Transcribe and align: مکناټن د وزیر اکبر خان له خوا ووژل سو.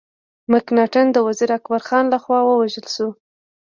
مکناټن 0.51 1.05
د 1.11 1.17
وزیر 1.27 1.49
اکبر 1.57 1.81
خان 1.87 2.05
له 2.13 2.17
خوا 2.23 2.39
ووژل 2.43 2.85
سو. 2.95 3.07